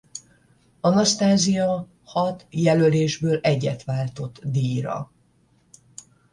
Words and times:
Anastacia 0.81 1.87
hat 2.05 2.45
jelölésből 2.49 3.39
egyet 3.41 3.83
váltott 3.83 4.39
díjra. 4.43 5.11